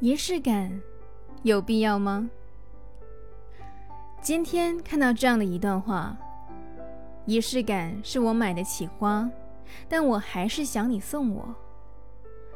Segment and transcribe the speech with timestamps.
[0.00, 0.82] 仪式感
[1.44, 2.28] 有必要吗？
[4.20, 6.16] 今天看到这样的一段话：
[7.26, 9.30] 仪式感是我买得起花，
[9.88, 11.54] 但我还是想你送我。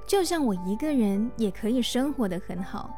[0.05, 2.91] 就像我一个人也可以生活得很好，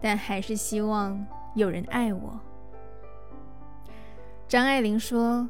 [0.00, 2.40] 但还是希望有人爱我。
[4.46, 5.48] 张爱玲说：“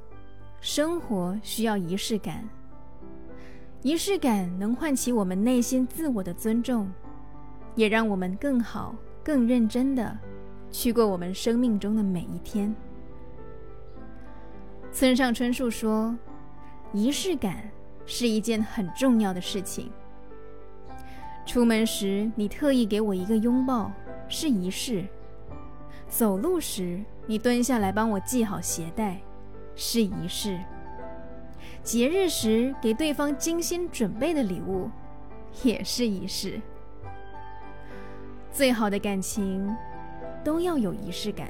[0.61, 2.49] 生活需要仪式感，
[3.83, 6.91] 仪式感能唤起我们内心自我的尊重。”
[7.75, 10.17] 也让我们更好、更认真的
[10.71, 12.75] 去过我们生命中的每一天。
[14.93, 16.17] 村上春树说
[16.93, 17.71] ：“仪式感
[18.07, 19.91] 是一件很重要的事情。
[21.47, 23.91] 出门时你特意给我一个拥抱，
[24.29, 25.05] 是仪式；
[26.09, 29.21] 走路时你蹲下来帮我系好鞋带，
[29.77, 30.59] 是仪式；
[31.83, 34.91] 节日时给对方精心准备的礼物，
[35.63, 36.61] 也是仪式。”
[38.61, 39.75] 最好的感情，
[40.45, 41.49] 都要有仪式感。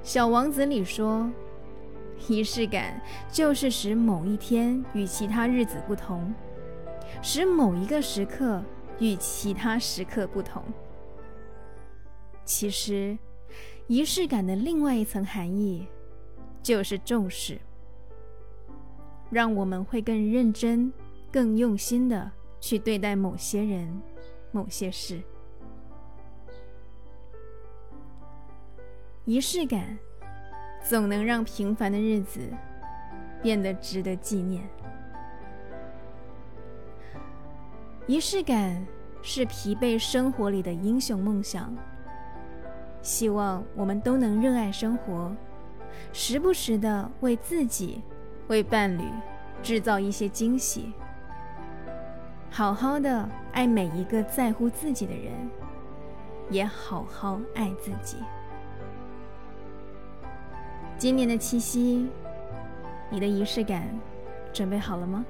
[0.00, 1.28] 小王子里说，
[2.28, 6.32] 仪式感就是使某一天与其他日子不同，
[7.20, 8.62] 使某一个时刻
[9.00, 10.62] 与其他时刻不同。
[12.44, 13.18] 其实，
[13.88, 15.88] 仪式感的另外一层含义，
[16.62, 17.58] 就是重视，
[19.30, 20.92] 让我们会更认真、
[21.32, 24.00] 更用心的去对待某些人。
[24.56, 25.20] 某些事，
[29.26, 29.98] 仪式感
[30.82, 32.40] 总能让平凡的日子
[33.42, 34.66] 变得值得纪念。
[38.06, 38.82] 仪式感
[39.20, 41.76] 是疲惫生活里的英雄梦想。
[43.02, 45.36] 希望我们都能热爱生活，
[46.14, 48.02] 时不时的为自己、
[48.48, 49.04] 为伴侣
[49.62, 50.94] 制造一些惊喜。
[52.56, 55.30] 好好的爱每一个在乎自己的人，
[56.48, 58.16] 也好好爱自己。
[60.96, 62.08] 今年的七夕，
[63.10, 63.86] 你的仪式感
[64.54, 65.26] 准备好了吗？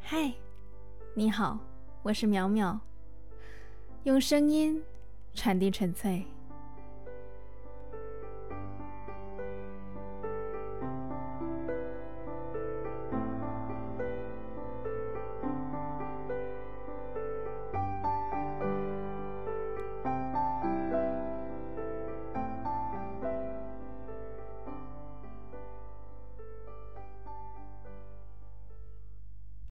[0.00, 0.32] 嗨，
[1.12, 1.58] 你好，
[2.02, 2.78] 我是淼淼，
[4.04, 4.82] 用声音
[5.34, 6.24] 传递纯粹。